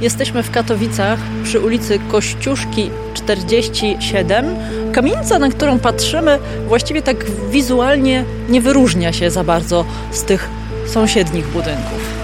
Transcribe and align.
Jesteśmy 0.00 0.42
w 0.42 0.50
Katowicach 0.50 1.18
przy 1.44 1.60
ulicy 1.60 1.98
Kościuszki 2.10 2.90
47. 3.14 4.56
Kamienica, 4.92 5.38
na 5.38 5.48
którą 5.48 5.78
patrzymy, 5.78 6.38
właściwie 6.68 7.02
tak 7.02 7.16
wizualnie 7.50 8.24
nie 8.48 8.60
wyróżnia 8.60 9.12
się 9.12 9.30
za 9.30 9.44
bardzo 9.44 9.84
z 10.12 10.22
tych 10.22 10.48
sąsiednich 10.86 11.46
budynków. 11.46 12.16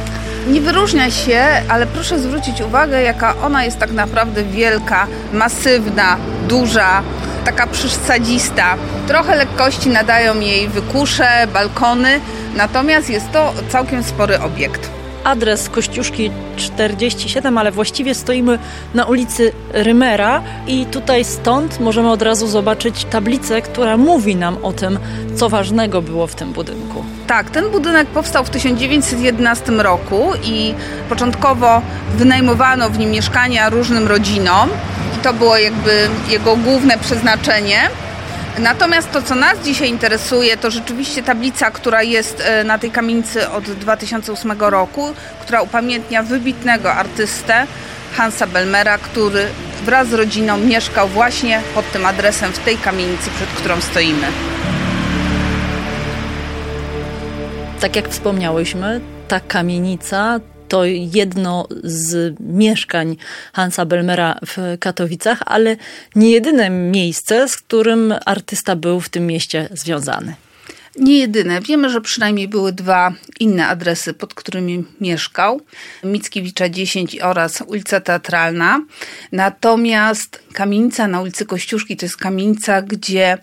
Nie 0.49 0.61
wyróżnia 0.61 1.11
się, 1.11 1.45
ale 1.69 1.87
proszę 1.87 2.19
zwrócić 2.19 2.61
uwagę, 2.61 3.03
jaka 3.03 3.35
ona 3.43 3.65
jest 3.65 3.79
tak 3.79 3.93
naprawdę 3.93 4.45
wielka, 4.45 5.07
masywna, 5.33 6.17
duża, 6.49 7.03
taka 7.45 7.67
przysadzista. 7.67 8.77
Trochę 9.09 9.37
lekkości 9.37 9.89
nadają 9.89 10.41
jej 10.41 10.69
wykusze, 10.69 11.47
balkony, 11.53 12.21
natomiast 12.57 13.11
jest 13.11 13.33
to 13.33 13.55
całkiem 13.69 14.03
spory 14.03 14.41
obiekt. 14.41 15.02
Adres 15.25 15.69
Kościuszki 15.69 16.31
47, 16.57 17.59
ale 17.59 17.73
właściwie 17.73 18.15
stoimy 18.15 18.59
na 18.95 19.05
ulicy 19.05 19.53
Rymera 19.73 20.43
i 20.67 20.87
tutaj 20.87 21.25
stąd 21.25 21.81
możemy 21.81 22.11
od 22.11 22.23
razu 22.23 22.47
zobaczyć 22.47 23.05
tablicę, 23.05 23.63
która 23.63 23.97
mówi 23.97 24.37
nam 24.37 24.65
o 24.65 24.73
tym, 24.73 24.99
co 25.37 25.49
ważnego 25.49 26.03
było 26.03 26.27
w 26.27 26.35
tym 26.35 26.53
budynku. 26.53 27.05
Tak, 27.27 27.51
ten 27.51 27.71
budynek 27.71 28.09
powstał 28.09 28.45
w 28.45 28.51
1911 28.51 29.73
roku 29.73 30.33
i 30.45 30.75
początkowo 31.09 31.83
wynajmowano 32.17 32.91
w 32.91 32.99
nim 32.99 33.11
mieszkania 33.11 33.71
różnym 33.71 34.09
rodzinom 34.09 34.69
i 35.17 35.23
to 35.23 35.33
było 35.33 35.59
jakby 35.59 36.09
jego 36.31 36.57
główne 36.57 36.99
przeznaczenie. 36.99 37.79
Natomiast 38.59 39.13
to, 39.13 39.23
co 39.23 39.35
nas 39.35 39.59
dzisiaj 39.65 39.89
interesuje, 39.89 40.57
to 40.57 40.71
rzeczywiście 40.71 41.23
tablica, 41.23 41.71
która 41.71 42.03
jest 42.03 42.41
e, 42.41 42.65
na 42.65 42.79
tej 42.79 42.91
kamienicy 42.91 43.51
od 43.51 43.65
2008 43.65 44.53
roku, 44.59 45.15
która 45.41 45.63
upamiętnia 45.63 46.23
wybitnego 46.23 46.93
artystę 46.93 47.67
Hansa 48.17 48.47
Belmera, 48.47 48.99
który 48.99 49.47
wraz 49.85 50.09
z 50.09 50.13
rodziną 50.13 50.59
mieszkał 50.59 51.09
właśnie 51.09 51.61
pod 51.75 51.93
tym 51.93 52.07
adresem 52.07 52.53
w 52.53 52.59
tej 52.59 52.77
kamienicy, 52.77 53.31
przed 53.37 53.49
którą 53.49 53.81
stoimy. 53.81 54.27
Tak 57.81 57.97
jak 57.97 58.09
wspomniałyśmy, 58.09 59.01
ta 59.29 59.41
kamienica 59.41 60.41
to 60.73 60.85
jedno 60.85 61.69
z 61.85 62.35
mieszkań 62.41 63.17
Hansa 63.53 63.85
Belmera 63.87 64.39
w 64.47 64.79
Katowicach, 64.81 65.43
ale 65.47 65.77
nie 66.15 66.31
jedyne 66.31 66.71
miejsce, 66.71 67.49
z 67.49 67.57
którym 67.57 68.15
artysta 68.27 68.77
był 68.77 69.01
w 69.01 69.09
tym 69.09 69.27
mieście 69.27 69.69
związany. 69.73 70.35
Nie 70.97 71.19
jedyne. 71.19 71.61
Wiemy, 71.61 71.91
że 71.91 72.01
przynajmniej 72.01 72.49
były 72.49 72.73
dwa 72.73 73.13
inne 73.41 73.67
adresy, 73.69 74.15
pod 74.15 74.35
którymi 74.35 74.85
mieszkał. 75.01 75.61
Mickiewicza 76.05 76.69
10 76.69 77.21
oraz 77.21 77.63
ulica 77.67 78.01
Teatralna. 78.01 78.81
Natomiast 79.33 80.43
kamienica 80.53 81.09
na 81.09 81.21
ulicy 81.21 81.47
Kościuszki 81.47 81.97
to 81.97 82.07
jest 82.07 82.17
kamienica, 82.17 82.83
gdzie 82.83 83.39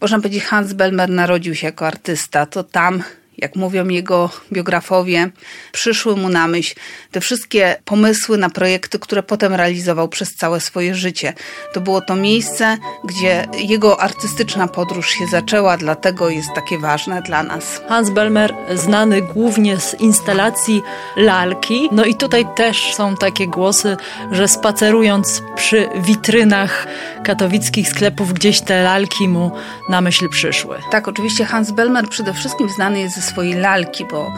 można 0.00 0.16
powiedzieć 0.16 0.44
Hans 0.44 0.72
Belmer 0.72 1.10
narodził 1.10 1.54
się 1.54 1.66
jako 1.66 1.86
artysta. 1.86 2.46
To 2.46 2.64
tam 2.64 3.02
jak 3.38 3.56
mówią 3.56 3.88
jego 3.88 4.30
biografowie, 4.52 5.30
przyszły 5.72 6.16
mu 6.16 6.28
na 6.28 6.48
myśl 6.48 6.74
te 7.10 7.20
wszystkie 7.20 7.76
pomysły 7.84 8.38
na 8.38 8.50
projekty, 8.50 8.98
które 8.98 9.22
potem 9.22 9.54
realizował 9.54 10.08
przez 10.08 10.34
całe 10.34 10.60
swoje 10.60 10.94
życie. 10.94 11.32
To 11.72 11.80
było 11.80 12.00
to 12.00 12.16
miejsce, 12.16 12.78
gdzie 13.04 13.46
jego 13.58 14.00
artystyczna 14.00 14.68
podróż 14.68 15.10
się 15.10 15.26
zaczęła, 15.26 15.76
dlatego 15.76 16.28
jest 16.28 16.48
takie 16.54 16.78
ważne 16.78 17.22
dla 17.22 17.42
nas. 17.42 17.80
Hans 17.88 18.10
Belmer 18.10 18.54
znany 18.74 19.22
głównie 19.22 19.80
z 19.80 19.94
instalacji 20.00 20.82
lalki. 21.16 21.88
No 21.92 22.04
i 22.04 22.14
tutaj 22.14 22.46
też 22.56 22.94
są 22.94 23.16
takie 23.16 23.46
głosy, 23.46 23.96
że 24.32 24.48
spacerując 24.48 25.42
przy 25.56 25.88
witrynach 25.96 26.86
katowickich 27.24 27.88
sklepów, 27.88 28.32
gdzieś 28.32 28.60
te 28.60 28.82
lalki 28.82 29.28
mu 29.28 29.50
na 29.88 30.00
myśl 30.00 30.28
przyszły. 30.28 30.78
Tak, 30.90 31.08
oczywiście 31.08 31.44
Hans 31.44 31.70
Belmer 31.70 32.08
przede 32.08 32.34
wszystkim 32.34 32.68
znany 32.68 33.00
jest 33.00 33.21
swojej 33.22 33.54
lalki, 33.54 34.04
bo 34.04 34.32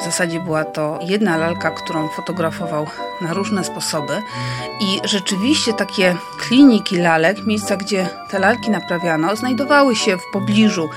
w 0.00 0.04
zasadzie 0.04 0.40
była 0.40 0.64
to 0.64 0.98
jedna 1.02 1.36
lalka, 1.36 1.70
którą 1.70 2.08
fotografował 2.08 2.86
na 3.20 3.34
różne 3.34 3.64
sposoby. 3.64 4.22
I 4.80 5.08
rzeczywiście 5.08 5.72
takie 5.72 6.16
kliniki 6.38 6.96
lalek, 6.96 7.46
miejsca, 7.46 7.76
gdzie 7.76 8.08
te 8.30 8.38
lalki 8.38 8.70
naprawiano, 8.70 9.36
znajdowały 9.36 9.96
się 9.96 10.16
w 10.16 10.22
pobliżu 10.32 10.88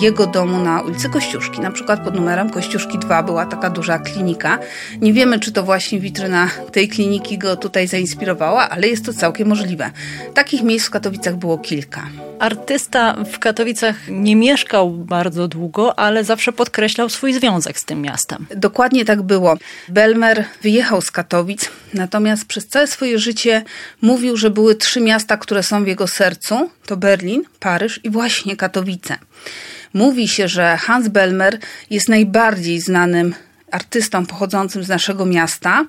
jego 0.00 0.26
domu 0.26 0.58
na 0.58 0.80
ulicy 0.80 1.10
Kościuszki. 1.10 1.60
Na 1.60 1.70
przykład 1.70 2.04
pod 2.04 2.14
numerem 2.14 2.50
Kościuszki 2.50 2.98
2 2.98 3.22
była 3.22 3.46
taka 3.46 3.70
duża 3.70 3.98
klinika. 3.98 4.58
Nie 5.00 5.12
wiemy, 5.12 5.40
czy 5.40 5.52
to 5.52 5.62
właśnie 5.62 6.00
witryna 6.00 6.48
tej 6.72 6.88
kliniki 6.88 7.38
go 7.38 7.56
tutaj 7.56 7.88
zainspirowała, 7.88 8.70
ale 8.70 8.88
jest 8.88 9.06
to 9.06 9.12
całkiem 9.12 9.48
możliwe. 9.48 9.90
Takich 10.34 10.62
miejsc 10.62 10.86
w 10.86 10.90
Katowicach 10.90 11.36
było 11.36 11.58
kilka. 11.58 12.02
Artysta 12.38 13.14
w 13.32 13.38
Katowicach 13.38 13.96
nie 14.08 14.36
mieszkał 14.36 14.90
bardzo 14.90 15.48
długo, 15.48 15.98
ale 15.98 16.24
zawsze 16.24 16.52
podkreślał 16.52 17.08
swój 17.08 17.32
związek 17.32 17.78
z 17.78 17.84
tym 17.84 18.02
miastem. 18.02 18.41
Dokładnie 18.56 19.04
tak 19.04 19.22
było. 19.22 19.56
Belmer 19.88 20.44
wyjechał 20.62 21.02
z 21.02 21.10
Katowic, 21.10 21.70
natomiast 21.94 22.44
przez 22.44 22.68
całe 22.68 22.86
swoje 22.86 23.18
życie 23.18 23.64
mówił, 24.02 24.36
że 24.36 24.50
były 24.50 24.74
trzy 24.74 25.00
miasta, 25.00 25.36
które 25.36 25.62
są 25.62 25.84
w 25.84 25.86
jego 25.86 26.08
sercu: 26.08 26.70
to 26.86 26.96
Berlin, 26.96 27.42
Paryż 27.60 28.00
i 28.04 28.10
właśnie 28.10 28.56
Katowice. 28.56 29.18
Mówi 29.94 30.28
się, 30.28 30.48
że 30.48 30.76
Hans 30.76 31.08
Belmer 31.08 31.58
jest 31.90 32.08
najbardziej 32.08 32.80
znanym 32.80 33.34
artystą 33.70 34.26
pochodzącym 34.26 34.84
z 34.84 34.88
naszego 34.88 35.26
miasta, 35.26 35.86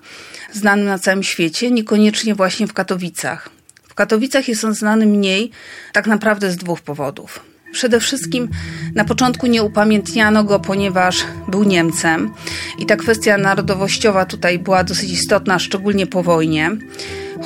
znanym 0.51 0.85
na 0.85 0.99
całym 0.99 1.23
świecie, 1.23 1.71
niekoniecznie 1.71 2.35
właśnie 2.35 2.67
w 2.67 2.73
Katowicach. 2.73 3.49
W 3.89 3.93
Katowicach 3.93 4.47
jest 4.47 4.63
on 4.63 4.73
znany 4.73 5.05
mniej, 5.05 5.51
tak 5.91 6.07
naprawdę 6.07 6.51
z 6.51 6.57
dwóch 6.57 6.81
powodów. 6.81 7.52
Przede 7.73 7.99
wszystkim 7.99 8.49
na 8.95 9.05
początku 9.05 9.47
nie 9.47 9.63
upamiętniano 9.63 10.43
go, 10.43 10.59
ponieważ 10.59 11.23
był 11.47 11.63
Niemcem 11.63 12.33
i 12.79 12.85
ta 12.85 12.95
kwestia 12.95 13.37
narodowościowa 13.37 14.25
tutaj 14.25 14.59
była 14.59 14.83
dosyć 14.83 15.11
istotna, 15.11 15.59
szczególnie 15.59 16.07
po 16.07 16.23
wojnie. 16.23 16.71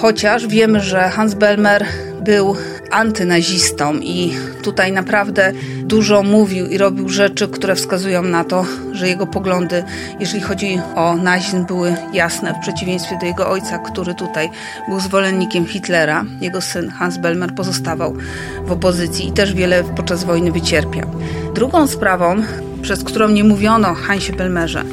Chociaż 0.01 0.47
wiemy, 0.47 0.81
że 0.81 1.09
Hans 1.09 1.33
Belmer 1.33 1.85
był 2.21 2.55
antynazistą 2.91 3.93
i 3.93 4.33
tutaj 4.61 4.91
naprawdę 4.91 5.53
dużo 5.83 6.23
mówił 6.23 6.67
i 6.67 6.77
robił 6.77 7.09
rzeczy, 7.09 7.47
które 7.47 7.75
wskazują 7.75 8.23
na 8.23 8.43
to, 8.43 8.65
że 8.91 9.07
jego 9.07 9.27
poglądy, 9.27 9.83
jeżeli 10.19 10.41
chodzi 10.41 10.79
o 10.95 11.15
nazizm, 11.15 11.65
były 11.65 11.95
jasne 12.13 12.53
w 12.53 12.59
przeciwieństwie 12.59 13.17
do 13.21 13.25
jego 13.25 13.49
ojca, 13.49 13.77
który 13.77 14.15
tutaj 14.15 14.49
był 14.89 14.99
zwolennikiem 14.99 15.65
Hitlera. 15.65 16.25
Jego 16.41 16.61
syn 16.61 16.89
Hans 16.89 17.17
Belmer 17.17 17.55
pozostawał 17.55 18.15
w 18.65 18.71
opozycji 18.71 19.27
i 19.27 19.31
też 19.31 19.53
wiele 19.53 19.83
podczas 19.83 20.23
wojny 20.23 20.51
wycierpiał. 20.51 21.09
Drugą 21.55 21.87
sprawą, 21.87 22.35
przez 22.81 23.03
którą 23.03 23.29
nie 23.29 23.43
mówiono 23.43 23.93
Hansie 23.93 24.33
Belmerze, 24.33 24.83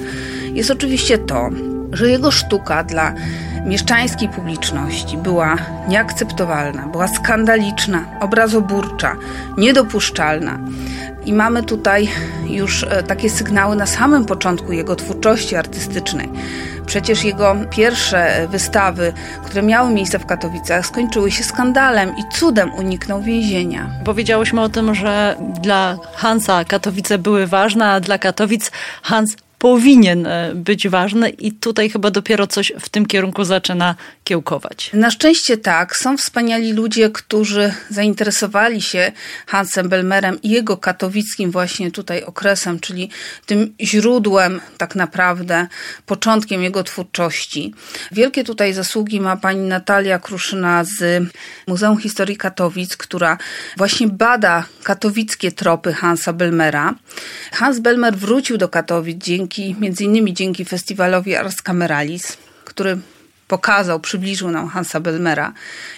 jest 0.55 0.71
oczywiście 0.71 1.19
to, 1.19 1.51
że 1.93 2.11
jego 2.11 2.31
sztuka 2.31 2.85
dla 2.85 3.15
mieszczańskiej 3.65 4.29
publiczności 4.29 5.17
była 5.17 5.57
nieakceptowalna, 5.89 6.87
była 6.87 7.09
skandaliczna, 7.09 8.05
obrazoburcza, 8.21 9.17
niedopuszczalna. 9.57 10.59
I 11.27 11.33
mamy 11.33 11.63
tutaj 11.63 12.09
już 12.47 12.83
e, 12.83 13.03
takie 13.03 13.31
sygnały 13.31 13.77
na 13.77 13.87
samym 13.87 14.25
początku 14.25 14.73
jego 14.73 14.97
twórczości 14.97 15.57
artystycznej. 15.57 16.29
Przecież 16.87 17.25
jego 17.25 17.57
pierwsze 17.71 18.49
wystawy, 18.51 19.13
które 19.45 19.63
miały 19.63 19.91
miejsce 19.91 20.19
w 20.19 20.27
Katowicach, 20.27 20.87
skończyły 20.87 21.31
się 21.31 21.45
skandalem 21.45 22.17
i 22.17 22.35
cudem 22.35 22.75
uniknął 22.75 23.23
więzienia. 23.23 23.91
Powiedziałyśmy 24.05 24.61
o 24.61 24.69
tym, 24.69 24.95
że 24.95 25.37
dla 25.63 25.97
Hansa 26.15 26.65
Katowice 26.65 27.19
były 27.19 27.47
ważne, 27.47 27.87
a 27.87 28.01
dla 28.01 28.19
Katowic 28.19 28.71
Hans 29.03 29.37
powinien 29.65 30.27
e, 30.27 30.53
być 30.55 30.89
ważny 30.89 31.29
i 31.31 31.53
tutaj 31.53 31.91
chyba 31.91 32.11
dopiero 32.11 32.47
coś 32.47 32.73
w 32.81 32.89
tym 32.89 33.07
kierunku 33.07 33.45
zaczyna 33.45 33.95
kiełkować. 34.25 34.91
Na 34.93 35.11
szczęście 35.11 35.57
tak. 35.57 35.97
Są 35.97 36.17
wspaniali 36.17 36.73
ludzie, 36.73 37.11
którzy 37.11 37.75
zainteresowali 37.91 38.83
się 38.83 39.13
Hansem 39.47 39.89
Belmerem 39.89 40.43
i 40.43 40.51
jego 40.51 40.77
katowickim 40.77 41.51
właśnie 41.51 41.91
tutaj 41.91 42.23
okresem, 42.23 42.81
czyli 42.81 43.11
tym 43.47 43.75
źródłem 43.81 44.61
tak 44.79 44.95
naprawdę, 44.95 45.67
początkiem 46.07 46.63
jego 46.63 46.83
twórczości. 46.83 47.75
Wielkie 48.13 48.45
tutaj 48.45 48.73
zasługi 48.73 49.21
ma 49.21 49.37
pani 49.37 49.61
Natalia 49.61 50.19
Kruszyna 50.19 50.85
z 50.85 51.25
Muzeum 51.67 51.99
Historii 51.99 52.37
Katowic, 52.37 52.97
która 52.97 53.39
właśnie 53.77 54.09
bada 54.09 54.65
katowickie 54.83 55.53
tropy 55.53 55.93
Hansa 55.93 56.33
Belmera. 56.33 56.95
Hans 57.53 57.79
Belmer 57.79 58.17
wrócił 58.17 58.59
do 58.59 58.69
Katowic 58.69 59.25
dzięki, 59.25 59.54
między 59.59 60.05
innymi 60.05 60.35
dzięki 60.35 60.65
festiwalowi 60.65 61.37
Ars 61.37 61.63
Cameralis, 61.63 62.37
który 62.65 62.99
pokazał, 63.49 64.01
przybliżył 64.01 64.51
nam 64.51 64.69
Hansa 64.69 65.01
Belmera 65.01 65.53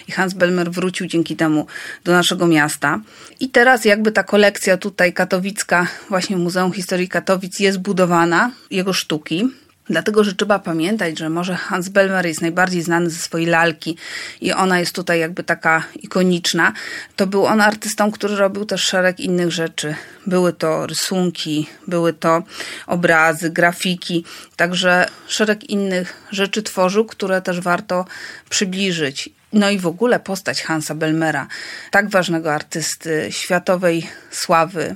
i 0.07 0.11
Hans 0.11 0.33
Belmer 0.33 0.71
wrócił 0.71 1.07
dzięki 1.07 1.35
temu 1.35 1.67
do 2.03 2.11
naszego 2.11 2.47
miasta. 2.47 2.99
I 3.39 3.49
teraz 3.49 3.85
jakby 3.85 4.11
ta 4.11 4.23
kolekcja 4.23 4.77
tutaj 4.77 5.13
katowicka, 5.13 5.87
właśnie 6.09 6.37
Muzeum 6.37 6.73
Historii 6.73 7.09
Katowic 7.09 7.59
jest 7.59 7.77
budowana, 7.77 8.51
jego 8.71 8.93
sztuki. 8.93 9.49
Dlatego, 9.89 10.23
że 10.23 10.35
trzeba 10.35 10.59
pamiętać, 10.59 11.19
że 11.19 11.29
może 11.29 11.55
Hans 11.55 11.89
Belmer 11.89 12.25
jest 12.25 12.41
najbardziej 12.41 12.81
znany 12.81 13.09
ze 13.09 13.19
swojej 13.19 13.47
lalki 13.47 13.97
i 14.41 14.53
ona 14.53 14.79
jest 14.79 14.95
tutaj 14.95 15.19
jakby 15.19 15.43
taka 15.43 15.83
ikoniczna. 15.95 16.73
To 17.15 17.27
był 17.27 17.45
on 17.45 17.61
artystą, 17.61 18.11
który 18.11 18.35
robił 18.35 18.65
też 18.65 18.81
szereg 18.81 19.19
innych 19.19 19.51
rzeczy. 19.51 19.95
Były 20.25 20.53
to 20.53 20.87
rysunki, 20.87 21.67
były 21.87 22.13
to 22.13 22.43
obrazy, 22.87 23.49
grafiki, 23.49 24.25
także 24.55 25.05
szereg 25.27 25.69
innych 25.69 26.27
rzeczy 26.31 26.63
tworzył, 26.63 27.05
które 27.05 27.41
też 27.41 27.59
warto 27.59 28.05
przybliżyć. 28.49 29.29
No 29.53 29.69
i 29.69 29.79
w 29.79 29.87
ogóle 29.87 30.19
postać 30.19 30.61
Hansa 30.63 30.95
Belmera, 30.95 31.47
tak 31.91 32.09
ważnego 32.09 32.53
artysty 32.53 33.27
światowej 33.29 34.09
sławy, 34.31 34.95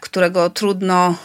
którego 0.00 0.50
trudno 0.50 1.16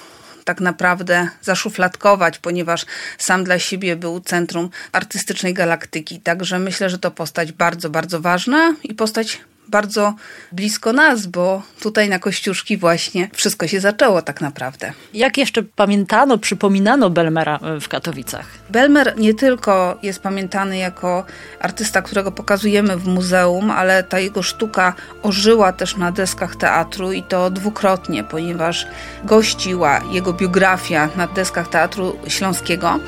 tak 0.47 0.61
naprawdę 0.61 1.29
zaszufladkować, 1.41 2.39
ponieważ 2.39 2.85
sam 3.17 3.43
dla 3.43 3.59
siebie 3.59 3.95
był 3.95 4.19
centrum 4.19 4.69
artystycznej 4.91 5.53
galaktyki. 5.53 6.19
Także 6.19 6.59
myślę, 6.59 6.89
że 6.89 6.99
to 6.99 7.11
postać 7.11 7.51
bardzo, 7.51 7.89
bardzo 7.89 8.21
ważna 8.21 8.75
i 8.83 8.93
postać 8.93 9.39
bardzo 9.69 10.13
blisko 10.51 10.93
nas, 10.93 11.27
bo 11.27 11.61
tutaj 11.79 12.09
na 12.09 12.19
Kościuszki 12.19 12.77
właśnie 12.77 13.29
wszystko 13.33 13.67
się 13.67 13.79
zaczęło 13.79 14.21
tak 14.21 14.41
naprawdę. 14.41 14.93
Jak 15.13 15.37
jeszcze 15.37 15.63
pamiętano, 15.63 16.37
przypominano 16.37 17.09
Belmera 17.09 17.59
e, 17.61 17.79
w 17.79 17.87
Katowicach? 17.87 18.45
Belmer 18.69 19.13
nie 19.17 19.33
tylko 19.33 19.97
jest 20.03 20.19
pamiętany 20.19 20.77
jako 20.77 21.25
artysta, 21.59 22.01
którego 22.01 22.31
pokazujemy 22.31 22.97
w 22.97 23.07
muzeum, 23.07 23.71
ale 23.71 24.03
ta 24.03 24.19
jego 24.19 24.43
sztuka 24.43 24.93
ożyła 25.23 25.73
też 25.73 25.97
na 25.97 26.11
deskach 26.11 26.55
teatru 26.55 27.11
i 27.11 27.23
to 27.23 27.49
dwukrotnie, 27.49 28.23
ponieważ 28.23 28.87
gościła 29.23 30.01
jego 30.11 30.33
biografia 30.33 31.09
na 31.15 31.27
deskach 31.27 31.67
Teatru 31.67 32.17
Śląskiego, 32.27 32.99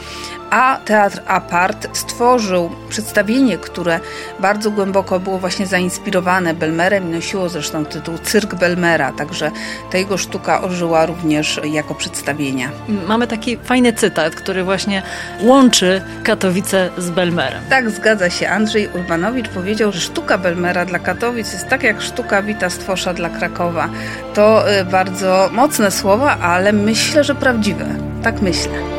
a 0.50 0.80
Teatr 0.86 1.22
Apart 1.28 1.98
stworzył 1.98 2.69
przedstawienie, 2.90 3.57
które 3.57 4.00
bardzo 4.40 4.72
głęboko 4.72 5.19
było 5.19 5.38
właśnie 5.38 5.68
zainspirowane 5.68 6.54
Belmerem 6.54 7.10
i 7.10 7.16
nosiło 7.16 7.50
zresztą 7.50 7.86
tytuł 7.86 8.18
Cyrk 8.18 8.56
Belmera, 8.56 9.12
także 9.12 9.51
ta 9.92 9.98
jego 9.98 10.18
sztuka 10.18 10.62
ożyła 10.62 11.06
również 11.06 11.62
jako 11.63 11.96
przedstawienia. 11.96 12.69
Mamy 13.07 13.28
taki 13.28 13.57
fajny 13.57 13.94
cytat, 13.94 14.36
który 14.36 14.63
właśnie 14.63 15.01
łączy 15.42 16.01
Katowice 16.24 16.90
z 16.98 17.10
Belmerem. 17.10 17.63
Tak, 17.69 17.90
zgadza 17.90 18.30
się. 18.30 18.50
Andrzej 18.50 18.90
Urbanowicz 18.96 19.50
powiedział, 19.50 19.92
że 19.92 20.00
sztuka 20.00 20.38
Belmera 20.38 20.86
dla 20.86 21.00
Katowic 21.00 21.54
jest 21.54 21.68
tak 21.68 21.84
jak 21.84 22.01
sztuka 22.01 22.42
Wita 22.44 22.69
Stwosza 22.69 23.13
dla 23.13 23.30
Krakowa. 23.30 23.90
To 24.34 24.74
y, 24.80 24.86
bardzo 24.86 25.50
mocne 25.51 25.92
słowa, 25.92 26.38
ale 26.42 26.74
myślę, 26.74 27.24
że 27.24 27.36
prawdziwe. 27.36 27.86
Tak 28.24 28.42
myślę. 28.42 28.99